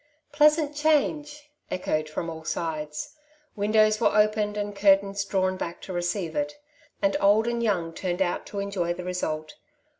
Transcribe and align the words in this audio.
"Pleasant 0.33 0.75
change,'^ 0.75 1.41
echoed 1.69 2.09
from 2.09 2.27
all 2.27 2.43
sides. 2.43 3.13
Windows 3.55 4.01
were 4.01 4.17
opened 4.17 4.57
and 4.57 4.75
curtains 4.75 5.23
drawn 5.23 5.57
back 5.57 5.79
to 5.83 5.93
receive 5.93 6.35
it, 6.35 6.57
and 7.03 7.15
old 7.21 7.45
and 7.45 7.61
young 7.61 7.93
turned 7.93 8.19
out 8.23 8.47
to 8.47 8.57
enjoy 8.59 8.95
the 8.95 9.03
result. 9.03 9.57